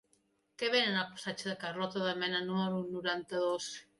[0.61, 3.71] Què venen al passatge de Carlota de Mena número noranta-dos?